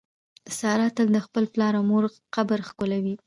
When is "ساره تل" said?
0.57-1.07